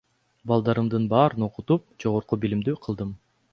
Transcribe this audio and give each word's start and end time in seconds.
Балдарымдын 0.51 1.05
баарын 1.11 1.45
окутуп 1.49 1.85
жогорку 2.05 2.43
билимдүү 2.47 2.77
кылдым. 2.89 3.15